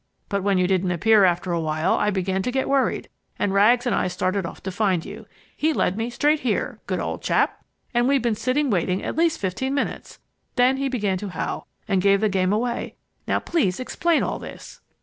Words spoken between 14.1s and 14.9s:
all this!"